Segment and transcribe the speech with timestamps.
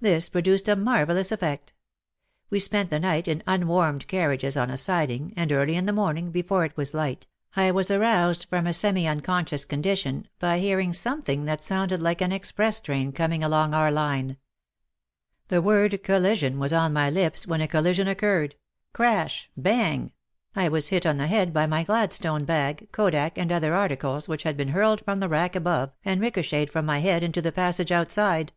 [0.00, 1.74] This produced a marvellous effect.
[2.50, 6.32] We spent the night in unwarmed carriages on a siding, and early in the morning,
[6.32, 11.44] before it was light, I was aroused from a semi unconscious condition by hearing something
[11.44, 14.38] that sounded like an express train coming along our line.
[15.46, 18.56] The word "collision" was on my lips when a collision occurred,—
[18.92, 20.10] crash— bang—
[20.56, 22.88] I was hit 14 210 WAR AND WOMEN on the head by my Gladstone bag,
[22.90, 26.84] kodak, and other articles which had been hurled from the rack above and ricochetted from
[26.84, 28.52] my head into the passage outside.